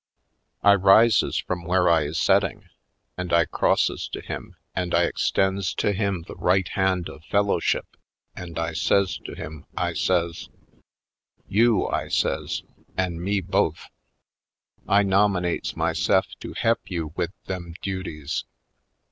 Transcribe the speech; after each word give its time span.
I 0.63 0.73
rises 0.73 1.37
from 1.37 1.63
where 1.63 1.87
I 1.87 2.05
is 2.05 2.17
setting 2.17 2.67
and 3.19 3.31
I 3.31 3.45
crosses 3.45 4.09
to 4.13 4.21
him 4.21 4.55
and 4.75 4.95
I 4.95 5.03
extends 5.03 5.75
to 5.75 5.91
him 5.93 6.23
the 6.27 6.33
160 6.33 6.33
/. 6.33 6.33
Poindexterj 6.33 6.37
Colored 6.39 6.45
right 6.47 6.67
hand 6.99 7.09
of 7.09 7.23
fellowship 7.29 7.85
and 8.35 8.57
I 8.57 8.73
says 8.73 9.19
to 9.19 9.35
him, 9.35 9.65
I 9.77 9.93
says: 9.93 10.49
"You," 11.47 11.85
I 11.85 12.07
says, 12.07 12.63
"an' 12.97 13.23
me 13.23 13.41
both! 13.41 13.89
I 14.87 15.03
nominates 15.03 15.73
myse'f 15.77 16.25
to 16.39 16.55
he'p 16.59 16.79
you 16.89 17.13
wid 17.15 17.31
them 17.45 17.75
duties. 17.83 18.45